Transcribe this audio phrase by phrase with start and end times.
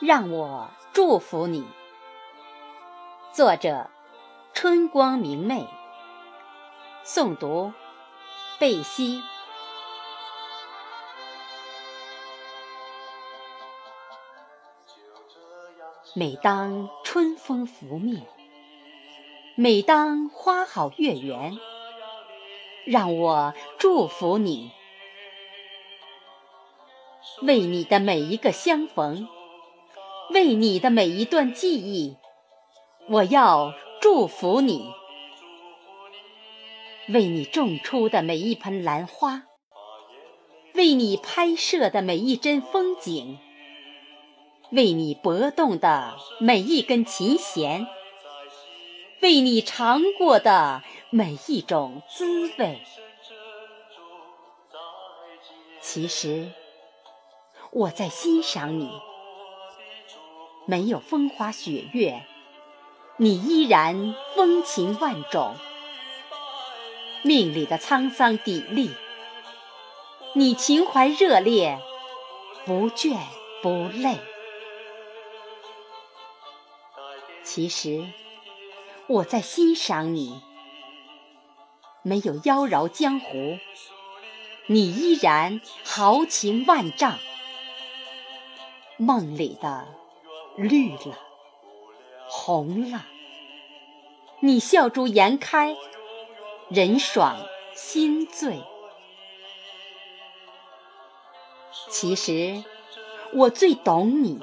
[0.00, 1.66] 让我祝福你。
[3.34, 3.90] 作者：
[4.54, 5.66] 春光明媚。
[7.04, 7.74] 诵读：
[8.58, 9.22] 贝西。
[16.14, 18.26] 每当春风拂面，
[19.54, 21.58] 每当花好月圆，
[22.86, 24.72] 让我祝福你。
[27.42, 29.28] 为你的每一个相逢。
[30.32, 32.16] 为你的每一段记忆，
[33.08, 34.92] 我要祝福你；
[37.08, 39.42] 为你种出的每一盆兰花，
[40.74, 43.38] 为你拍摄的每一帧风景，
[44.70, 47.88] 为你拨动的每一根琴弦，
[49.22, 52.80] 为你尝过的每一种滋味。
[55.80, 56.52] 其实，
[57.72, 59.09] 我在欣赏你。
[60.66, 62.24] 没有风花雪月，
[63.16, 65.56] 你依然风情万种；
[67.22, 68.90] 命里的沧桑砥砺，
[70.34, 71.80] 你情怀热烈，
[72.64, 73.16] 不倦
[73.62, 74.18] 不累。
[77.42, 78.06] 其实
[79.08, 80.40] 我在欣赏你，
[82.02, 83.58] 没有妖娆江湖，
[84.66, 87.18] 你依然豪情万丈。
[88.98, 89.99] 梦里的。
[90.56, 91.18] 绿了，
[92.28, 93.06] 红了，
[94.40, 95.76] 你笑逐颜开，
[96.68, 97.36] 人爽
[97.74, 98.62] 心醉。
[101.88, 102.62] 其实
[103.32, 104.40] 我最懂你，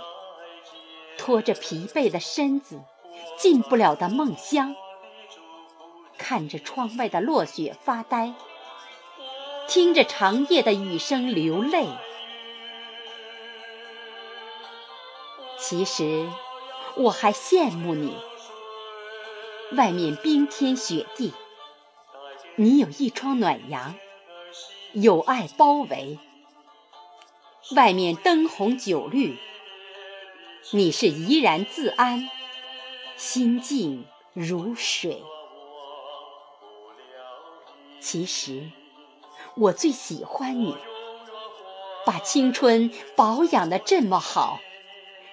[1.18, 2.82] 拖着疲惫的身子，
[3.38, 4.76] 进不了的梦乡，
[6.18, 8.34] 看着窗外的落雪发呆，
[9.68, 11.88] 听着长夜的雨声流泪。
[15.70, 16.30] 其实，
[16.96, 18.16] 我还羡慕你。
[19.74, 21.34] 外面冰天雪地，
[22.56, 23.96] 你有一窗暖阳，
[24.94, 26.20] 有爱包围；
[27.76, 29.38] 外面灯红酒绿，
[30.72, 32.30] 你是怡然自安，
[33.18, 35.22] 心静如水。
[38.00, 38.72] 其实，
[39.56, 40.78] 我最喜欢你，
[42.06, 44.62] 把青春保养的这么好。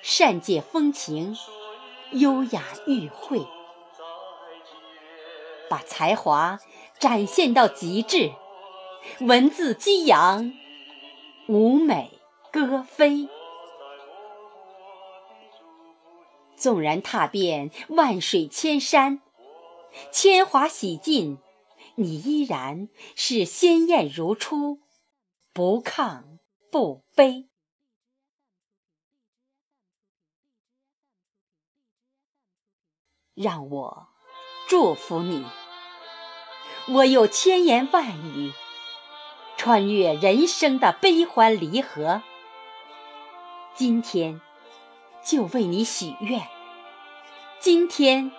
[0.06, 1.34] 善解风情，
[2.12, 3.40] 优雅玉慧，
[5.70, 6.58] 把才华
[6.98, 8.30] 展现到极致，
[9.20, 10.52] 文字激扬，
[11.48, 12.20] 舞美
[12.52, 13.30] 歌飞。
[16.54, 19.22] 纵然踏遍万水千山，
[20.12, 21.38] 铅华洗尽，
[21.94, 24.80] 你依然是鲜艳如初，
[25.54, 26.24] 不亢
[26.70, 27.46] 不卑。
[33.34, 34.06] 让我
[34.68, 35.44] 祝福你。
[36.86, 38.52] 我有千言万语，
[39.56, 42.22] 穿越人生的悲欢离合。
[43.74, 44.40] 今天
[45.24, 46.46] 就为你许愿，
[47.58, 48.30] 今天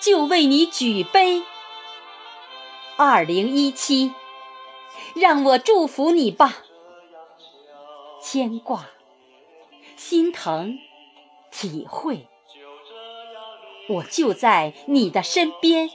[0.00, 1.42] 就为你举杯。
[2.96, 4.14] 二零一七，
[5.14, 6.56] 让我祝福你吧。
[8.22, 8.86] 牵挂、
[9.96, 10.78] 心疼、
[11.50, 12.26] 体会。
[13.88, 15.90] 我就在你的身边，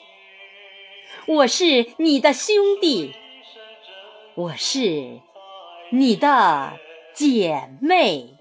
[1.25, 3.13] 我是你的兄弟，
[4.35, 5.19] 我是
[5.91, 6.79] 你的
[7.13, 8.40] 姐妹。